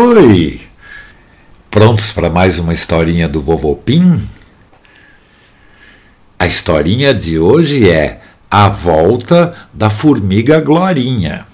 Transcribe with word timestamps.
Oi! 0.00 0.60
Prontos 1.68 2.12
para 2.12 2.30
mais 2.30 2.56
uma 2.56 2.72
historinha 2.72 3.28
do 3.28 3.42
Vovô 3.42 3.74
Pim? 3.74 4.28
A 6.38 6.46
historinha 6.46 7.12
de 7.12 7.36
hoje 7.36 7.90
é 7.90 8.20
A 8.48 8.68
Volta 8.68 9.56
da 9.74 9.90
Formiga 9.90 10.60
Glorinha. 10.60 11.48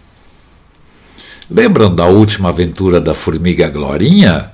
Lembram 1.51 1.95
da 1.95 2.05
última 2.05 2.51
aventura 2.51 3.01
da 3.01 3.15
Formiga 3.15 3.67
Glorinha? 3.71 4.51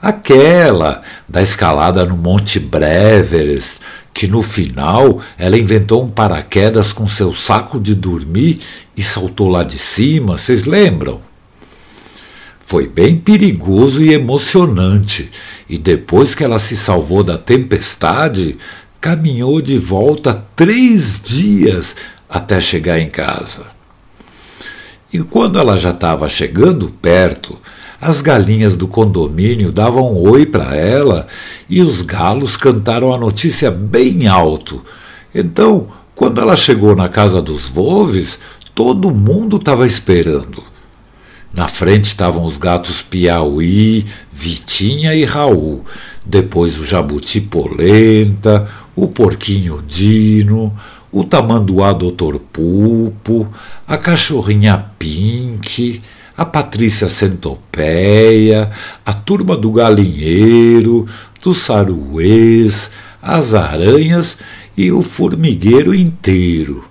Aquela 0.00 1.02
da 1.28 1.42
escalada 1.42 2.06
no 2.06 2.16
Monte 2.16 2.58
Breveres, 2.58 3.78
que 4.14 4.26
no 4.26 4.40
final 4.40 5.20
ela 5.36 5.58
inventou 5.58 6.02
um 6.02 6.10
paraquedas 6.10 6.94
com 6.94 7.06
seu 7.06 7.34
saco 7.34 7.78
de 7.78 7.94
dormir 7.94 8.62
e 8.96 9.02
saltou 9.02 9.50
lá 9.50 9.64
de 9.64 9.78
cima, 9.78 10.38
vocês 10.38 10.64
lembram? 10.64 11.27
Foi 12.68 12.86
bem 12.86 13.16
perigoso 13.16 14.02
e 14.02 14.12
emocionante, 14.12 15.30
e 15.70 15.78
depois 15.78 16.34
que 16.34 16.44
ela 16.44 16.58
se 16.58 16.76
salvou 16.76 17.24
da 17.24 17.38
tempestade, 17.38 18.58
caminhou 19.00 19.62
de 19.62 19.78
volta 19.78 20.44
três 20.54 21.18
dias 21.18 21.96
até 22.28 22.60
chegar 22.60 22.98
em 22.98 23.08
casa. 23.08 23.64
E 25.10 25.18
quando 25.20 25.58
ela 25.58 25.78
já 25.78 25.92
estava 25.92 26.28
chegando 26.28 26.88
perto, 27.00 27.56
as 27.98 28.20
galinhas 28.20 28.76
do 28.76 28.86
condomínio 28.86 29.72
davam 29.72 30.12
um 30.12 30.28
oi 30.28 30.44
para 30.44 30.76
ela 30.76 31.26
e 31.70 31.80
os 31.80 32.02
galos 32.02 32.58
cantaram 32.58 33.14
a 33.14 33.18
notícia 33.18 33.70
bem 33.70 34.26
alto. 34.28 34.84
Então, 35.34 35.88
quando 36.14 36.38
ela 36.38 36.54
chegou 36.54 36.94
na 36.94 37.08
casa 37.08 37.40
dos 37.40 37.66
Volves, 37.66 38.38
todo 38.74 39.10
mundo 39.10 39.56
estava 39.56 39.86
esperando. 39.86 40.62
Na 41.52 41.66
frente 41.66 42.04
estavam 42.04 42.44
os 42.44 42.56
gatos 42.56 43.02
Piauí, 43.02 44.06
Vitinha 44.30 45.14
e 45.14 45.24
Raul. 45.24 45.84
Depois 46.24 46.78
o 46.78 46.84
jabuti 46.84 47.40
Polenta, 47.40 48.68
o 48.94 49.08
porquinho 49.08 49.82
Dino, 49.86 50.76
o 51.10 51.24
tamanduá 51.24 51.92
Doutor 51.92 52.38
Pulpo, 52.38 53.48
a 53.86 53.96
cachorrinha 53.96 54.84
Pink, 54.98 56.02
a 56.36 56.44
Patrícia 56.44 57.08
Centopeia, 57.08 58.70
a 59.04 59.12
turma 59.12 59.56
do 59.56 59.72
galinheiro, 59.72 61.08
dos 61.42 61.58
saruês, 61.58 62.90
as 63.22 63.54
aranhas 63.54 64.38
e 64.76 64.92
o 64.92 65.02
formigueiro 65.02 65.94
inteiro. 65.94 66.87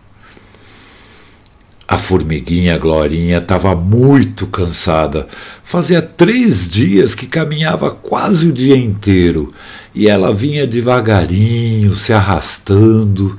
A 1.88 1.98
formiguinha 1.98 2.78
Glorinha 2.78 3.38
estava 3.38 3.74
muito 3.74 4.46
cansada. 4.46 5.26
Fazia 5.64 6.02
três 6.02 6.70
dias 6.70 7.16
que 7.16 7.26
caminhava 7.26 7.90
quase 7.92 8.48
o 8.48 8.52
dia 8.52 8.76
inteiro 8.76 9.48
e 9.96 10.10
ela 10.10 10.34
vinha 10.34 10.68
devagarinho, 10.68 11.96
se 11.96 12.12
arrastando. 12.12 13.38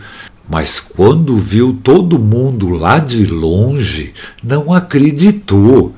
Mas 0.48 0.80
quando 0.80 1.36
viu 1.36 1.78
todo 1.84 2.19
mundo 2.19 2.70
lá 2.70 2.98
de 2.98 3.26
longe, 3.26 4.14
não 4.42 4.72
acreditou. 4.72 5.94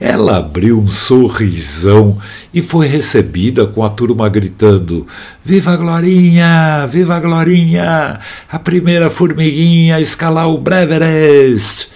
Ela 0.00 0.38
abriu 0.38 0.80
um 0.80 0.88
sorrisão 0.88 2.18
e 2.52 2.60
foi 2.60 2.88
recebida 2.88 3.64
com 3.66 3.84
a 3.84 3.88
turma 3.88 4.28
gritando: 4.28 5.06
Viva 5.44 5.76
Glorinha! 5.76 6.86
Viva 6.86 7.20
Glorinha! 7.20 8.18
A 8.50 8.58
primeira 8.58 9.08
formiguinha 9.08 9.96
a 9.96 10.00
escalar 10.00 10.48
o 10.48 10.58
Breverest! 10.58 11.88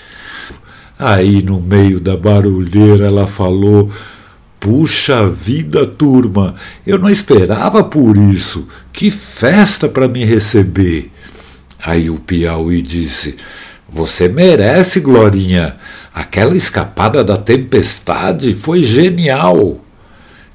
Aí, 0.98 1.42
no 1.42 1.60
meio 1.60 2.00
da 2.00 2.16
barulheira, 2.16 3.06
ela 3.06 3.26
falou: 3.26 3.90
Puxa 4.60 5.28
vida, 5.28 5.86
turma, 5.86 6.56
eu 6.86 6.98
não 6.98 7.08
esperava 7.08 7.82
por 7.84 8.16
isso. 8.16 8.68
Que 8.92 9.10
festa 9.10 9.88
para 9.88 10.08
me 10.08 10.24
receber! 10.24 11.10
Aí 11.78 12.10
o 12.10 12.16
Piauí 12.16 12.82
disse: 12.82 13.36
Você 13.88 14.28
merece, 14.28 15.00
Glorinha. 15.00 15.76
Aquela 16.18 16.56
escapada 16.56 17.22
da 17.22 17.36
tempestade 17.36 18.52
foi 18.52 18.82
genial. 18.82 19.80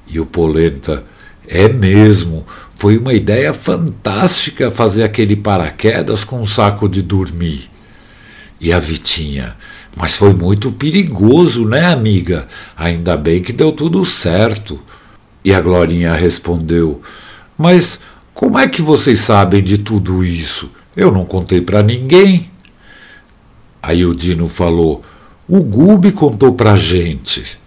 E 0.06 0.20
o 0.20 0.26
Polenta, 0.26 1.04
é 1.48 1.70
mesmo, 1.70 2.46
foi 2.74 2.98
uma 2.98 3.14
ideia 3.14 3.54
fantástica 3.54 4.70
fazer 4.70 5.04
aquele 5.04 5.34
paraquedas 5.34 6.22
com 6.22 6.42
um 6.42 6.46
saco 6.46 6.86
de 6.86 7.00
dormir. 7.00 7.70
E 8.60 8.74
a 8.74 8.78
Vitinha, 8.78 9.56
mas 9.96 10.14
foi 10.14 10.34
muito 10.34 10.70
perigoso, 10.70 11.66
né, 11.66 11.86
amiga? 11.86 12.46
Ainda 12.76 13.16
bem 13.16 13.42
que 13.42 13.50
deu 13.50 13.72
tudo 13.72 14.04
certo. 14.04 14.78
E 15.42 15.54
a 15.54 15.62
Glorinha 15.62 16.12
respondeu: 16.12 17.00
Mas 17.56 17.98
como 18.34 18.58
é 18.58 18.68
que 18.68 18.82
vocês 18.82 19.20
sabem 19.20 19.62
de 19.62 19.78
tudo 19.78 20.22
isso? 20.22 20.70
Eu 20.94 21.10
não 21.10 21.24
contei 21.24 21.62
para 21.62 21.82
ninguém. 21.82 22.50
Aí 23.82 24.04
o 24.04 24.14
Dino 24.14 24.50
falou: 24.50 25.02
o 25.48 25.62
Gube 25.62 26.12
contou 26.12 26.54
pra 26.54 26.76
gente. 26.76 27.58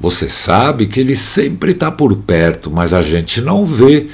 Você 0.00 0.28
sabe 0.28 0.86
que 0.86 0.98
ele 0.98 1.14
sempre 1.14 1.72
está 1.72 1.90
por 1.90 2.14
perto, 2.16 2.70
mas 2.70 2.92
a 2.92 3.02
gente 3.02 3.40
não 3.40 3.64
vê. 3.64 4.08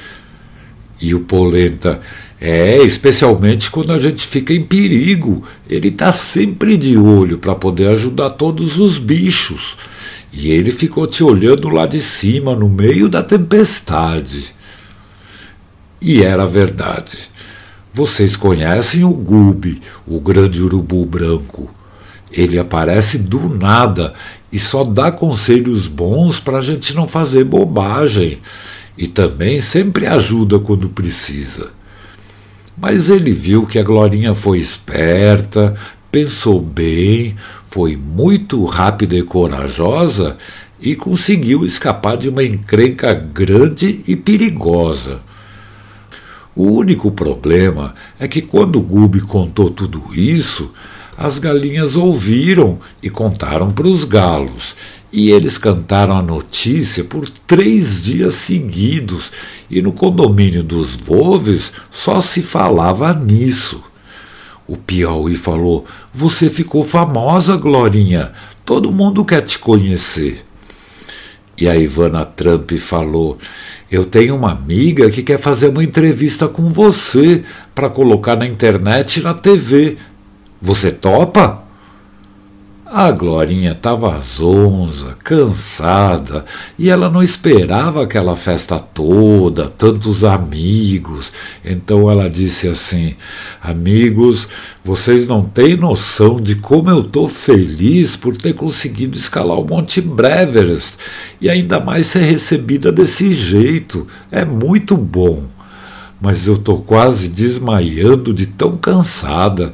E 1.01 1.15
o 1.15 1.21
Polenta, 1.21 2.01
é, 2.39 2.77
especialmente 2.83 3.71
quando 3.71 3.93
a 3.93 3.99
gente 3.99 4.27
fica 4.27 4.53
em 4.53 4.63
perigo. 4.63 5.43
Ele 5.69 5.89
está 5.89 6.13
sempre 6.13 6.77
de 6.77 6.97
olho 6.97 7.39
para 7.39 7.55
poder 7.55 7.89
ajudar 7.89 8.31
todos 8.31 8.79
os 8.79 8.99
bichos. 8.99 9.77
E 10.33 10.51
ele 10.51 10.71
ficou 10.71 11.07
te 11.07 11.25
olhando 11.25 11.69
lá 11.69 11.87
de 11.87 12.01
cima, 12.01 12.55
no 12.55 12.69
meio 12.69 13.09
da 13.09 13.23
tempestade. 13.23 14.55
E 16.01 16.23
era 16.23 16.47
verdade. 16.47 17.19
Vocês 17.93 18.37
conhecem 18.37 19.05
o 19.05 19.11
Gube, 19.11 19.83
o 20.07 20.21
grande 20.21 20.63
urubu 20.63 21.05
branco. 21.05 21.80
Ele 22.33 22.59
aparece 22.59 23.19
do 23.19 23.49
nada 23.49 24.15
e 24.53 24.59
só 24.59 24.85
dá 24.85 25.11
conselhos 25.11 25.87
bons 25.87 26.39
para 26.41 26.59
a 26.59 26.63
gente 26.63 26.95
não 26.95 27.09
fazer 27.09 27.45
bobagem. 27.45 28.39
E 28.97 29.07
também 29.07 29.61
sempre 29.61 30.07
ajuda 30.07 30.59
quando 30.59 30.89
precisa. 30.89 31.71
Mas 32.77 33.09
ele 33.09 33.33
viu 33.33 33.67
que 33.67 33.79
a 33.79 33.83
Glorinha 33.83 34.35
foi 34.35 34.59
esperta, 34.59 35.77
pensou 36.11 36.61
bem, 36.61 37.37
foi 37.71 37.97
muito 37.97 38.65
rápida 38.65 39.17
e 39.17 39.23
corajosa 39.23 40.37
e 40.81 40.97
conseguiu 40.97 41.65
escapar 41.65 42.17
de 42.17 42.29
uma 42.29 42.43
encrenca 42.43 43.13
grande 43.13 44.01
e 44.07 44.17
perigosa. 44.17 45.21
O 46.57 46.65
único 46.65 47.11
problema 47.13 47.95
é 48.19 48.27
que 48.27 48.43
quando 48.43 48.77
o 48.77 48.83
Gube 48.83 49.21
contou 49.21 49.71
tudo 49.71 50.03
isso, 50.15 50.73
as 51.21 51.39
galinhas 51.39 51.97
ouviram 51.97 52.79
e 53.03 53.11
contaram 53.11 53.71
para 53.71 53.87
os 53.87 54.05
galos. 54.05 54.75
E 55.13 55.31
eles 55.31 55.59
cantaram 55.59 56.17
a 56.17 56.23
notícia 56.23 57.05
por 57.05 57.29
três 57.47 58.03
dias 58.03 58.37
seguidos, 58.37 59.31
e 59.69 59.83
no 59.83 59.93
condomínio 59.93 60.63
dos 60.63 60.97
Volves 60.97 61.73
só 61.91 62.23
se 62.23 62.41
falava 62.41 63.13
nisso. 63.13 63.85
O 64.67 64.79
Piauí 64.79 65.35
falou: 65.35 65.85
Você 66.15 66.49
ficou 66.49 66.83
famosa, 66.83 67.55
Glorinha. 67.55 68.33
Todo 68.65 68.91
mundo 68.91 69.23
quer 69.23 69.43
te 69.43 69.59
conhecer. 69.59 70.43
E 71.59 71.69
a 71.69 71.77
Ivana 71.77 72.25
Trump 72.25 72.73
falou: 72.79 73.37
Eu 73.91 74.07
tenho 74.07 74.35
uma 74.37 74.53
amiga 74.53 75.11
que 75.11 75.23
quer 75.23 75.39
fazer 75.39 75.69
uma 75.69 75.85
entrevista 75.85 76.49
com 76.49 76.71
você 76.71 77.45
para 77.75 77.91
colocar 77.91 78.37
na 78.37 78.47
internet 78.47 79.19
e 79.19 79.23
na 79.23 79.35
TV. 79.35 79.99
Você 80.63 80.93
topa? 80.93 81.71
A 82.93 83.13
Glorinha 83.13 83.71
estava 83.71 84.21
zonza, 84.21 85.15
cansada, 85.23 86.45
e 86.77 86.91
ela 86.91 87.09
não 87.09 87.23
esperava 87.23 88.03
aquela 88.03 88.35
festa 88.35 88.81
toda, 88.81 89.69
tantos 89.69 90.25
amigos. 90.25 91.33
Então 91.65 92.11
ela 92.11 92.29
disse 92.29 92.67
assim: 92.67 93.15
Amigos, 93.63 94.49
vocês 94.85 95.29
não 95.29 95.45
têm 95.45 95.77
noção 95.77 96.41
de 96.41 96.57
como 96.57 96.91
eu 96.91 97.03
estou 97.03 97.29
feliz 97.29 98.17
por 98.17 98.37
ter 98.37 98.55
conseguido 98.55 99.17
escalar 99.17 99.61
o 99.61 99.65
Monte 99.65 100.01
Breverest 100.01 100.99
e 101.41 101.49
ainda 101.49 101.79
mais 101.79 102.09
ser 102.09 102.25
recebida 102.25 102.91
desse 102.91 103.33
jeito. 103.33 104.07
É 104.33 104.45
muito 104.45 104.97
bom 104.97 105.45
mas 106.21 106.47
eu 106.47 106.57
estou 106.57 106.83
quase 106.83 107.29
desmaiando 107.29 108.35
de 108.35 108.47
tão 108.47 108.77
cansada. 108.77 109.73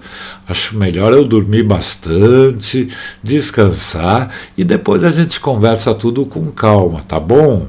Acho 0.48 0.78
melhor 0.78 1.12
eu 1.12 1.25
dormir 1.25 1.64
bastante, 1.64 2.88
descansar 3.20 4.32
e 4.56 4.62
depois 4.62 5.02
a 5.02 5.10
gente 5.10 5.40
conversa 5.40 5.93
tudo 5.93 6.25
com 6.25 6.52
calma, 6.52 7.02
tá 7.02 7.19
bom? 7.19 7.66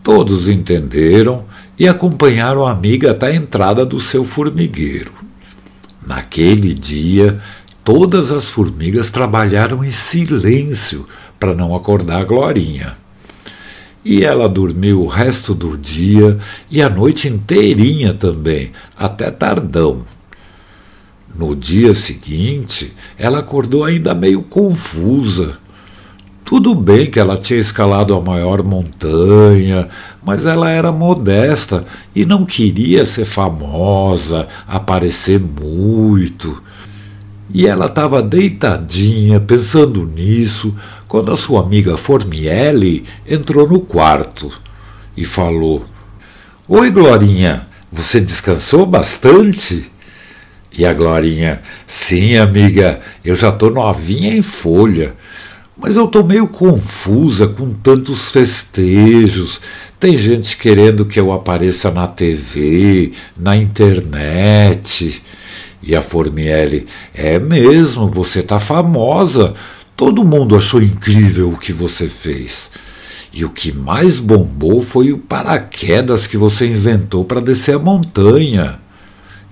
Todos 0.00 0.48
entenderam 0.48 1.44
e 1.76 1.88
acompanharam 1.88 2.64
a 2.64 2.70
amiga 2.70 3.10
até 3.10 3.26
a 3.26 3.34
entrada 3.34 3.84
do 3.84 3.98
seu 3.98 4.24
formigueiro. 4.24 5.12
Naquele 6.06 6.72
dia, 6.72 7.40
todas 7.82 8.30
as 8.30 8.48
formigas 8.48 9.10
trabalharam 9.10 9.84
em 9.84 9.90
silêncio 9.90 11.08
para 11.38 11.52
não 11.52 11.74
acordar 11.74 12.20
a 12.20 12.24
Glorinha. 12.24 12.96
E 14.04 14.24
ela 14.24 14.48
dormiu 14.48 15.02
o 15.02 15.08
resto 15.08 15.52
do 15.52 15.76
dia 15.76 16.38
e 16.70 16.80
a 16.80 16.88
noite 16.88 17.26
inteirinha 17.26 18.14
também, 18.14 18.70
até 18.96 19.32
tardão. 19.32 20.04
No 21.38 21.54
dia 21.54 21.94
seguinte, 21.94 22.94
ela 23.18 23.40
acordou 23.40 23.84
ainda 23.84 24.14
meio 24.14 24.42
confusa. 24.42 25.58
Tudo 26.44 26.74
bem 26.74 27.10
que 27.10 27.18
ela 27.18 27.36
tinha 27.36 27.58
escalado 27.58 28.14
a 28.14 28.20
maior 28.20 28.62
montanha, 28.62 29.88
mas 30.24 30.46
ela 30.46 30.70
era 30.70 30.90
modesta 30.90 31.84
e 32.14 32.24
não 32.24 32.46
queria 32.46 33.04
ser 33.04 33.26
famosa, 33.26 34.48
aparecer 34.66 35.38
muito. 35.38 36.62
E 37.52 37.66
ela 37.66 37.86
estava 37.86 38.22
deitadinha, 38.22 39.38
pensando 39.38 40.06
nisso, 40.06 40.74
quando 41.06 41.32
a 41.32 41.36
sua 41.36 41.60
amiga 41.60 41.96
Formielli 41.96 43.04
entrou 43.26 43.68
no 43.68 43.80
quarto 43.80 44.50
e 45.16 45.24
falou: 45.24 45.84
Oi, 46.66 46.90
Glorinha, 46.90 47.66
você 47.92 48.20
descansou 48.20 48.86
bastante? 48.86 49.90
E 50.76 50.84
a 50.84 50.92
Glorinha, 50.92 51.62
sim, 51.86 52.36
amiga, 52.36 53.00
eu 53.24 53.34
já 53.34 53.50
tô 53.50 53.70
novinha 53.70 54.36
em 54.36 54.42
folha. 54.42 55.14
Mas 55.76 55.96
eu 55.96 56.06
tô 56.06 56.22
meio 56.22 56.46
confusa 56.48 57.46
com 57.46 57.72
tantos 57.72 58.30
festejos. 58.30 59.60
Tem 59.98 60.18
gente 60.18 60.56
querendo 60.56 61.06
que 61.06 61.18
eu 61.18 61.32
apareça 61.32 61.90
na 61.90 62.06
TV, 62.06 63.12
na 63.36 63.56
internet. 63.56 65.22
E 65.82 65.96
a 65.96 66.02
Formielli, 66.02 66.86
é 67.14 67.38
mesmo, 67.38 68.08
você 68.08 68.42
tá 68.42 68.58
famosa. 68.58 69.54
Todo 69.96 70.24
mundo 70.24 70.56
achou 70.56 70.82
incrível 70.82 71.50
o 71.52 71.58
que 71.58 71.72
você 71.72 72.06
fez. 72.08 72.70
E 73.32 73.44
o 73.44 73.50
que 73.50 73.72
mais 73.72 74.18
bombou 74.18 74.82
foi 74.82 75.12
o 75.12 75.18
paraquedas 75.18 76.26
que 76.26 76.36
você 76.36 76.66
inventou 76.66 77.24
para 77.24 77.40
descer 77.40 77.76
a 77.76 77.78
montanha. 77.78 78.78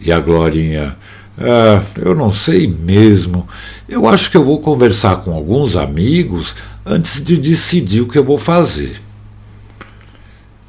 E 0.01 0.13
a 0.13 0.19
Glorinha, 0.19 0.97
ah, 1.39 1.83
eu 2.01 2.15
não 2.15 2.31
sei 2.31 2.67
mesmo. 2.67 3.49
Eu 3.89 4.09
acho 4.09 4.31
que 4.31 4.37
eu 4.37 4.45
vou 4.45 4.61
conversar 4.61 5.17
com 5.17 5.33
alguns 5.33 5.77
amigos 5.77 6.55
antes 6.85 7.23
de 7.25 7.37
decidir 7.37 8.03
o 8.03 8.09
que 8.09 8.19
eu 8.19 8.25
vou 8.25 8.39
fazer. 8.39 9.01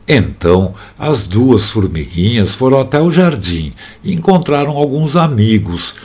Então, 0.07 0.75
as 0.99 1.27
duas 1.27 1.71
formiguinhas 1.71 2.53
foram 2.53 2.79
até 2.79 3.01
o 3.01 3.11
jardim 3.11 3.73
e 4.03 4.13
encontraram 4.13 4.77
alguns 4.77 5.15
amigos. 5.15 5.95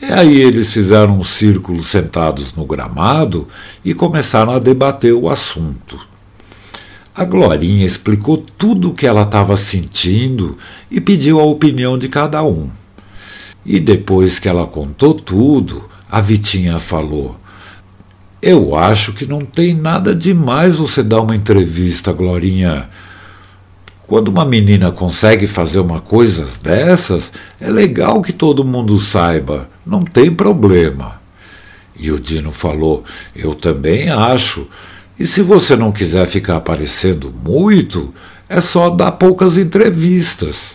E 0.00 0.06
aí 0.06 0.40
eles 0.40 0.72
fizeram 0.72 1.20
um 1.20 1.24
círculo 1.24 1.82
sentados 1.82 2.54
no 2.54 2.64
gramado 2.64 3.46
e 3.84 3.92
começaram 3.92 4.52
a 4.52 4.58
debater 4.58 5.12
o 5.12 5.28
assunto. 5.28 6.09
A 7.20 7.24
Glorinha 7.26 7.84
explicou 7.84 8.38
tudo 8.56 8.88
o 8.88 8.94
que 8.94 9.06
ela 9.06 9.24
estava 9.24 9.54
sentindo 9.54 10.56
e 10.90 11.02
pediu 11.02 11.38
a 11.38 11.44
opinião 11.44 11.98
de 11.98 12.08
cada 12.08 12.42
um. 12.42 12.70
E 13.62 13.78
depois 13.78 14.38
que 14.38 14.48
ela 14.48 14.66
contou 14.66 15.12
tudo, 15.12 15.84
a 16.10 16.18
Vitinha 16.18 16.78
falou: 16.78 17.36
Eu 18.40 18.74
acho 18.74 19.12
que 19.12 19.26
não 19.26 19.44
tem 19.44 19.74
nada 19.74 20.14
demais 20.14 20.76
você 20.76 21.02
dar 21.02 21.20
uma 21.20 21.36
entrevista, 21.36 22.10
Glorinha. 22.10 22.88
Quando 24.06 24.28
uma 24.28 24.46
menina 24.46 24.90
consegue 24.90 25.46
fazer 25.46 25.80
uma 25.80 26.00
coisa 26.00 26.46
dessas, 26.62 27.34
é 27.60 27.68
legal 27.68 28.22
que 28.22 28.32
todo 28.32 28.64
mundo 28.64 28.98
saiba, 28.98 29.68
não 29.84 30.06
tem 30.06 30.34
problema. 30.34 31.20
E 31.94 32.10
o 32.10 32.18
Dino 32.18 32.50
falou: 32.50 33.04
Eu 33.36 33.54
também 33.54 34.08
acho. 34.08 34.66
E 35.20 35.26
se 35.26 35.42
você 35.42 35.76
não 35.76 35.92
quiser 35.92 36.26
ficar 36.26 36.56
aparecendo 36.56 37.30
muito, 37.30 38.14
é 38.48 38.58
só 38.62 38.88
dar 38.88 39.12
poucas 39.12 39.58
entrevistas. 39.58 40.70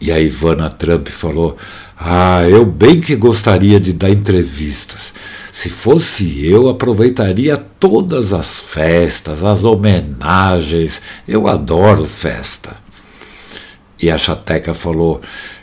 E 0.00 0.10
a 0.10 0.18
Ivana 0.18 0.68
Trump 0.68 1.06
falou: 1.06 1.56
Ah, 1.96 2.42
eu 2.48 2.66
bem 2.66 3.00
que 3.00 3.14
gostaria 3.14 3.78
de 3.78 3.92
dar 3.92 4.10
entrevistas. 4.10 5.14
Se 5.52 5.68
fosse 5.68 6.44
eu, 6.44 6.68
aproveitaria 6.68 7.56
todas 7.56 8.32
as 8.32 8.58
festas, 8.58 9.44
as 9.44 9.62
homenagens. 9.62 11.00
Eu 11.28 11.46
adoro 11.46 12.04
festa. 12.06 12.76
E 14.02 14.10
a 14.10 14.18
Chateca 14.18 14.74
falou: 14.74 15.20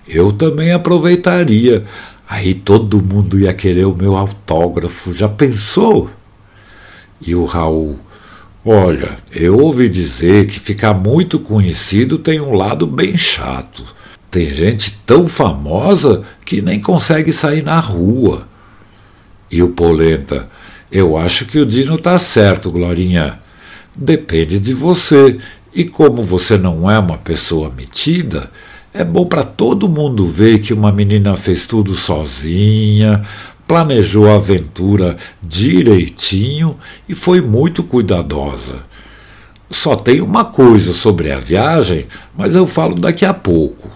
Eu 0.07 0.31
também 0.31 0.71
aproveitaria. 0.71 1.85
Aí 2.25 2.53
todo 2.53 3.03
mundo 3.03 3.37
ia 3.37 3.53
querer 3.53 3.83
o 3.83 3.93
meu 3.93 4.15
autógrafo. 4.15 5.13
Já 5.13 5.27
pensou? 5.27 6.09
E 7.25 7.35
o 7.35 7.45
Raul: 7.45 7.99
Olha, 8.65 9.17
eu 9.31 9.57
ouvi 9.59 9.89
dizer 9.89 10.47
que 10.47 10.59
ficar 10.59 10.93
muito 10.93 11.37
conhecido 11.39 12.17
tem 12.17 12.39
um 12.39 12.53
lado 12.53 12.87
bem 12.87 13.17
chato. 13.17 13.83
Tem 14.31 14.49
gente 14.49 14.99
tão 15.05 15.27
famosa 15.27 16.23
que 16.45 16.61
nem 16.61 16.79
consegue 16.79 17.31
sair 17.31 17.63
na 17.63 17.79
rua. 17.79 18.47
E 19.51 19.61
o 19.61 19.69
Polenta, 19.69 20.49
eu 20.91 21.17
acho 21.17 21.45
que 21.45 21.59
o 21.59 21.65
Dino 21.65 21.95
está 21.95 22.17
certo, 22.17 22.71
Glorinha. 22.71 23.39
Depende 23.95 24.59
de 24.59 24.73
você. 24.73 25.37
E 25.73 25.83
como 25.83 26.23
você 26.23 26.57
não 26.57 26.89
é 26.89 26.97
uma 26.97 27.17
pessoa 27.17 27.69
metida, 27.69 28.49
é 28.93 29.03
bom 29.03 29.25
para 29.25 29.43
todo 29.43 29.89
mundo 29.89 30.27
ver 30.27 30.59
que 30.59 30.73
uma 30.73 30.91
menina 30.91 31.35
fez 31.35 31.65
tudo 31.65 31.95
sozinha, 31.95 33.23
planejou 33.73 34.29
a 34.29 34.35
aventura 34.35 35.17
direitinho 35.41 36.77
e 37.09 37.15
foi 37.15 37.41
muito 37.41 37.81
cuidadosa. 37.81 38.83
Só 39.71 39.95
tem 39.95 40.21
uma 40.21 40.45
coisa 40.45 40.93
sobre 40.93 41.31
a 41.31 41.39
viagem, 41.39 42.05
mas 42.37 42.53
eu 42.53 42.67
falo 42.67 42.93
daqui 42.93 43.25
a 43.25 43.33
pouco. 43.33 43.89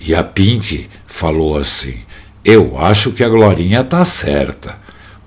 E 0.00 0.14
a 0.14 0.22
Pink 0.22 0.88
falou 1.04 1.58
assim: 1.58 1.98
Eu 2.42 2.78
acho 2.80 3.12
que 3.12 3.22
a 3.22 3.28
Glorinha 3.28 3.82
está 3.82 4.02
certa. 4.06 4.78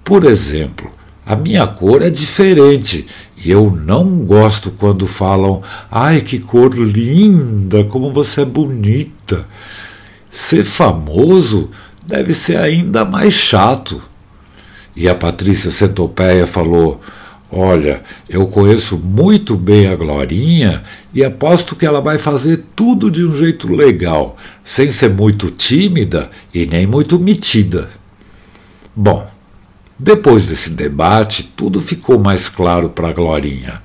Por 0.04 0.24
exemplo, 0.24 0.92
a 1.24 1.36
minha 1.36 1.68
cor 1.68 2.02
é 2.02 2.10
diferente 2.10 3.06
e 3.38 3.52
eu 3.52 3.70
não 3.70 4.26
gosto 4.26 4.72
quando 4.72 5.06
falam: 5.06 5.62
Ai, 5.92 6.22
que 6.22 6.40
cor 6.40 6.74
linda, 6.74 7.84
como 7.84 8.12
você 8.12 8.42
é 8.42 8.46
bonita. 8.46 9.46
Ser 10.32 10.64
famoso 10.64 11.70
deve 12.10 12.34
ser 12.34 12.58
ainda 12.58 13.06
mais 13.06 13.34
chato. 13.34 14.02
E 14.96 15.08
a 15.08 15.14
Patrícia 15.14 15.70
Centopeia 15.70 16.48
falou: 16.48 17.00
Olha, 17.52 18.02
eu 18.28 18.48
conheço 18.48 18.98
muito 18.98 19.56
bem 19.56 19.88
a 19.88 19.96
Glorinha 19.96 20.84
e 21.14 21.24
aposto 21.24 21.76
que 21.76 21.86
ela 21.86 22.02
vai 22.02 22.18
fazer 22.18 22.66
tudo 22.76 23.10
de 23.10 23.24
um 23.24 23.36
jeito 23.36 23.72
legal, 23.72 24.36
sem 24.66 24.92
ser 24.92 25.10
muito 25.10 25.52
tímida 25.52 26.30
e 26.54 26.66
nem 26.66 26.88
muito 26.88 27.20
metida. 27.20 27.90
Bom, 28.96 29.30
depois 29.98 30.46
desse 30.46 30.72
debate, 30.72 31.44
tudo 31.56 31.80
ficou 31.80 32.20
mais 32.20 32.50
claro 32.50 32.90
para 32.90 33.10
a 33.10 33.14
Glorinha. 33.14 33.82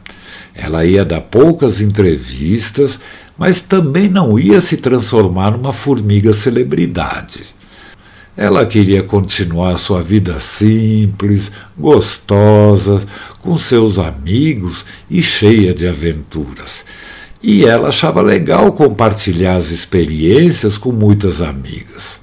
Ela 0.54 0.85
ia 0.85 1.04
dar 1.04 1.21
poucas 1.21 1.81
entrevistas, 1.81 3.00
mas 3.37 3.61
também 3.61 4.09
não 4.09 4.38
ia 4.38 4.61
se 4.61 4.76
transformar 4.76 5.50
numa 5.50 5.73
formiga 5.73 6.33
celebridade. 6.33 7.54
Ela 8.37 8.67
queria 8.67 9.03
continuar 9.03 9.76
sua 9.79 10.03
vida 10.03 10.41
simples, 10.41 11.53
gostosa, 11.79 13.00
com 13.41 13.57
seus 13.57 13.97
amigos 13.97 14.85
e 15.09 15.23
cheia 15.23 15.73
de 15.73 15.87
aventuras. 15.87 16.85
E 17.41 17.64
ela 17.64 17.88
achava 17.88 18.21
legal 18.21 18.73
compartilhar 18.73 19.57
as 19.57 19.71
experiências 19.71 20.76
com 20.76 20.91
muitas 20.91 21.41
amigas. 21.41 22.19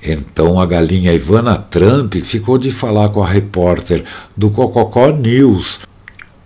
Então 0.00 0.60
a 0.60 0.66
galinha 0.66 1.12
Ivana 1.12 1.56
Trump 1.56 2.14
ficou 2.16 2.56
de 2.56 2.70
falar 2.70 3.08
com 3.08 3.20
a 3.20 3.26
repórter 3.26 4.04
do 4.36 4.50
Cococó 4.50 5.08
News, 5.08 5.80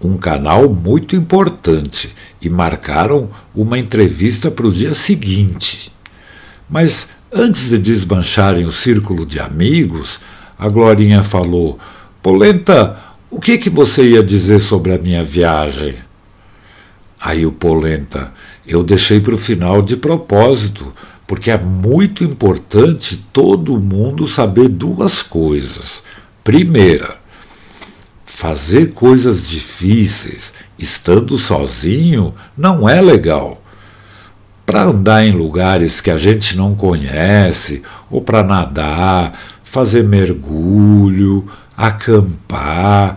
um 0.01 0.17
canal 0.17 0.71
muito 0.71 1.15
importante, 1.15 2.15
e 2.41 2.49
marcaram 2.49 3.29
uma 3.55 3.79
entrevista 3.79 4.51
para 4.51 4.67
o 4.67 4.73
dia 4.73 4.95
seguinte. 4.95 5.93
Mas 6.71 7.09
Antes 7.33 7.69
de 7.69 7.79
desmancharem 7.79 8.67
o 8.67 8.73
círculo 8.73 9.25
de 9.25 9.39
amigos, 9.39 10.19
a 10.59 10.69
Glorinha 10.69 11.23
falou: 11.23 11.79
Polenta, 12.21 12.99
o 13.31 13.41
que, 13.41 13.57
que 13.57 13.71
você 13.71 14.03
ia 14.03 14.23
dizer 14.23 14.59
sobre 14.59 14.93
a 14.93 14.99
minha 14.99 15.23
viagem? 15.23 15.95
Aí 17.21 17.47
o 17.47 17.53
Polenta, 17.53 18.33
eu 18.67 18.83
deixei 18.83 19.21
para 19.21 19.35
o 19.35 19.39
final 19.39 19.81
de 19.81 19.97
propósito, 19.97 20.93
porque 21.25 21.53
é 21.53 21.59
muito 21.59 22.25
importante 22.25 23.25
todo 23.33 23.81
mundo 23.81 24.27
saber 24.27 24.69
duas 24.69 25.23
coisas. 25.23 26.03
Primeira, 26.43 27.17
fazer 28.27 28.93
coisas 28.93 29.47
difíceis 29.47 30.53
estando 30.77 31.39
sozinho 31.39 32.35
não 32.57 32.89
é 32.89 33.01
legal 33.01 33.60
para 34.71 34.85
andar 34.85 35.27
em 35.27 35.33
lugares 35.33 36.01
que 36.01 36.13
a 36.13 36.17
gente 36.17 36.57
não 36.57 36.77
conhece, 36.77 37.83
ou 38.09 38.21
para 38.21 38.45
nadar, 38.45 39.37
fazer 39.65 40.05
mergulho, 40.05 41.45
acampar, 41.77 43.17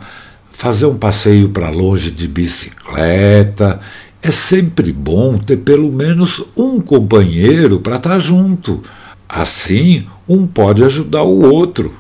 fazer 0.52 0.88
um 0.88 0.98
passeio 0.98 1.50
para 1.50 1.70
longe 1.70 2.10
de 2.10 2.28
bicicleta. 2.28 3.80
É 4.20 4.32
sempre 4.32 4.92
bom 4.92 5.38
ter 5.38 5.58
pelo 5.58 5.94
menos 5.94 6.44
um 6.58 6.82
companheiro 6.82 7.80
para 7.80 7.98
estar 7.98 8.10
tá 8.10 8.20
junto. 8.20 8.82
Assim, 9.30 10.06
um 10.28 10.48
pode 10.48 10.84
ajudar 10.84 11.22
o 11.22 11.54
outro. 11.54 11.94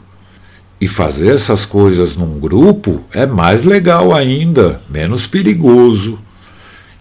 E 0.82 0.88
fazer 0.88 1.36
essas 1.36 1.64
coisas 1.64 2.16
num 2.16 2.40
grupo 2.40 3.04
é 3.12 3.28
mais 3.28 3.62
legal 3.62 4.16
ainda, 4.16 4.82
menos 4.90 5.28
perigoso. 5.28 6.18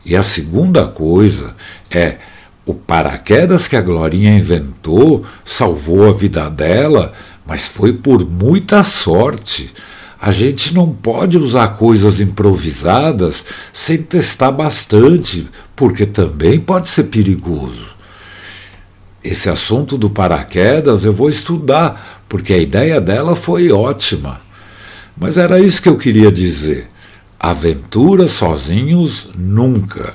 E 0.04 0.14
a 0.14 0.22
segunda 0.22 0.84
coisa 0.84 1.54
é 1.90 2.18
o 2.64 2.72
paraquedas 2.72 3.66
que 3.66 3.76
a 3.76 3.80
Glorinha 3.80 4.36
inventou 4.38 5.26
salvou 5.44 6.08
a 6.08 6.12
vida 6.12 6.48
dela, 6.48 7.12
mas 7.44 7.66
foi 7.66 7.92
por 7.92 8.24
muita 8.24 8.84
sorte. 8.84 9.72
A 10.20 10.30
gente 10.30 10.72
não 10.72 10.92
pode 10.92 11.36
usar 11.36 11.76
coisas 11.76 12.20
improvisadas 12.20 13.44
sem 13.72 13.98
testar 13.98 14.52
bastante, 14.52 15.48
porque 15.74 16.06
também 16.06 16.60
pode 16.60 16.88
ser 16.88 17.04
perigoso. 17.04 17.86
Esse 19.24 19.48
assunto 19.48 19.98
do 19.98 20.08
paraquedas 20.08 21.04
eu 21.04 21.12
vou 21.12 21.28
estudar, 21.28 22.22
porque 22.28 22.52
a 22.52 22.58
ideia 22.58 23.00
dela 23.00 23.34
foi 23.34 23.72
ótima. 23.72 24.40
Mas 25.16 25.36
era 25.36 25.58
isso 25.58 25.82
que 25.82 25.88
eu 25.88 25.98
queria 25.98 26.30
dizer. 26.30 26.88
Aventuras 27.38 28.30
sozinhos 28.30 29.28
nunca. 29.36 30.14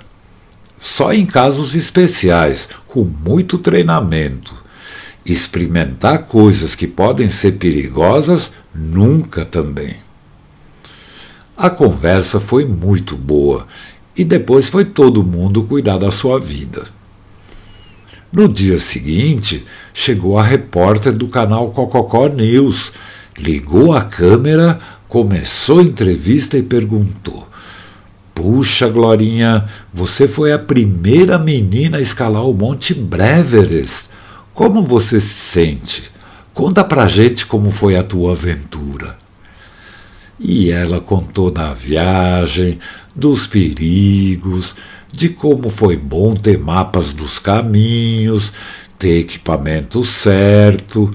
Só 0.79 1.13
em 1.13 1.25
casos 1.25 1.75
especiais, 1.75 2.69
com 2.87 3.03
muito 3.03 3.57
treinamento. 3.57 4.55
Experimentar 5.25 6.23
coisas 6.23 6.75
que 6.75 6.87
podem 6.87 7.29
ser 7.29 7.53
perigosas 7.53 8.53
nunca 8.73 9.43
também. 9.43 9.97
A 11.57 11.69
conversa 11.69 12.39
foi 12.39 12.65
muito 12.65 13.15
boa 13.15 13.67
e 14.15 14.23
depois 14.23 14.69
foi 14.69 14.85
todo 14.85 15.23
mundo 15.23 15.63
cuidar 15.63 15.97
da 15.97 16.11
sua 16.11 16.39
vida. 16.39 16.83
No 18.31 18.47
dia 18.47 18.77
seguinte, 18.77 19.65
chegou 19.93 20.37
a 20.37 20.43
repórter 20.43 21.13
do 21.13 21.27
canal 21.27 21.71
Cococó 21.71 22.27
News, 22.27 22.91
ligou 23.37 23.93
a 23.93 24.01
câmera, 24.01 24.79
começou 25.07 25.79
a 25.79 25.83
entrevista 25.83 26.57
e 26.57 26.61
perguntou: 26.61 27.47
Puxa, 28.37 28.87
Glorinha, 28.87 29.65
você 29.91 30.27
foi 30.27 30.53
a 30.53 30.59
primeira 30.59 31.39
menina 31.39 31.97
a 31.97 32.01
escalar 32.01 32.47
o 32.47 32.53
Monte 32.53 32.93
Breveres. 32.93 34.11
Como 34.53 34.83
você 34.83 35.19
se 35.19 35.33
sente? 35.33 36.11
Conta 36.53 36.83
pra 36.83 37.07
gente 37.07 37.47
como 37.47 37.71
foi 37.71 37.95
a 37.95 38.03
tua 38.03 38.33
aventura. 38.33 39.17
E 40.39 40.69
ela 40.69 41.01
contou 41.01 41.49
da 41.49 41.73
viagem, 41.73 42.77
dos 43.15 43.47
perigos, 43.47 44.75
de 45.11 45.29
como 45.29 45.67
foi 45.67 45.97
bom 45.97 46.35
ter 46.35 46.59
mapas 46.59 47.13
dos 47.13 47.39
caminhos, 47.39 48.53
ter 48.99 49.21
equipamento 49.21 50.05
certo, 50.05 51.11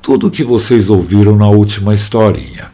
tudo 0.00 0.28
o 0.28 0.30
que 0.30 0.44
vocês 0.44 0.88
ouviram 0.88 1.34
na 1.34 1.48
última 1.48 1.92
historinha. 1.92 2.68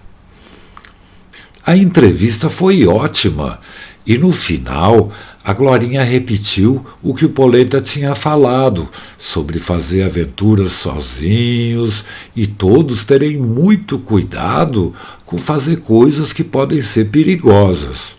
A 1.65 1.75
entrevista 1.75 2.50
foi 2.50 2.87
ótima 2.87 3.59
e 4.07 4.17
no 4.17 4.31
final 4.31 5.11
a 5.43 5.53
Glorinha 5.53 6.03
repetiu 6.03 6.85
o 7.03 7.15
que 7.15 7.25
o 7.25 7.29
Poleta 7.29 7.81
tinha 7.81 8.15
falado 8.15 8.89
sobre 9.19 9.59
fazer 9.59 10.03
aventuras 10.03 10.73
sozinhos 10.73 12.05
e 12.35 12.47
todos 12.47 13.05
terem 13.05 13.37
muito 13.37 13.99
cuidado 13.99 14.95
com 15.25 15.39
fazer 15.39 15.81
coisas 15.81 16.33
que 16.33 16.43
podem 16.43 16.83
ser 16.83 17.11
perigosas. 17.11 18.17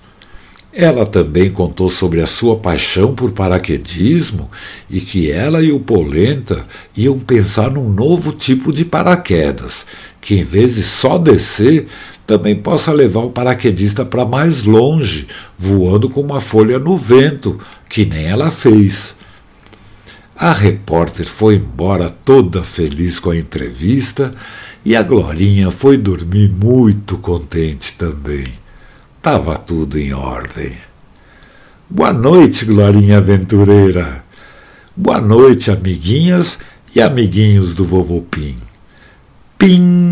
Ela 0.71 1.05
também 1.05 1.51
contou 1.51 1.89
sobre 1.89 2.21
a 2.21 2.27
sua 2.27 2.57
paixão 2.57 3.15
por 3.15 3.31
paraquedismo 3.31 4.49
e 4.89 5.01
que 5.01 5.31
ela 5.31 5.61
e 5.61 5.71
o 5.71 5.79
Polenta 5.79 6.63
iam 6.95 7.17
pensar 7.17 7.71
num 7.71 7.89
novo 7.89 8.31
tipo 8.31 8.71
de 8.71 8.85
paraquedas, 8.85 9.85
que 10.21 10.35
em 10.35 10.43
vez 10.43 10.75
de 10.75 10.83
só 10.83 11.17
descer, 11.17 11.87
também 12.27 12.57
possa 12.57 12.91
levar 12.91 13.21
o 13.21 13.31
paraquedista 13.31 14.03
para 14.03 14.25
mais 14.25 14.63
longe, 14.63 15.27
voando 15.57 16.09
com 16.09 16.19
uma 16.19 16.41
folha 16.41 16.77
no 16.77 16.97
vento, 16.97 17.57
que 17.87 18.05
nem 18.05 18.25
ela 18.25 18.51
fez. 18.51 19.15
A 20.35 20.51
repórter 20.51 21.25
foi 21.25 21.55
embora 21.55 22.13
toda 22.25 22.63
feliz 22.63 23.17
com 23.17 23.31
a 23.31 23.37
entrevista 23.37 24.33
e 24.83 24.93
a 24.95 25.01
Glorinha 25.01 25.71
foi 25.71 25.97
dormir 25.97 26.49
muito 26.49 27.17
contente 27.17 27.93
também. 27.97 28.43
Tava 29.21 29.57
tudo 29.57 29.97
em 29.97 30.13
ordem. 30.13 30.73
Boa 31.89 32.11
noite, 32.11 32.65
Glorinha 32.65 33.17
aventureira. 33.17 34.23
Boa 34.95 35.21
noite, 35.21 35.71
amiguinhas 35.71 36.59
e 36.93 37.01
amiguinhos 37.01 37.73
do 37.73 37.85
Vovô 37.85 38.21
Pim. 38.21 38.57
Pim! 39.57 40.06